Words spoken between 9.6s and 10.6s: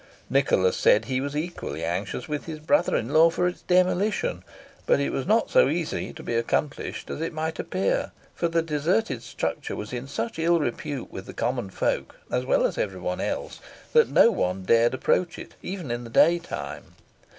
was in such ill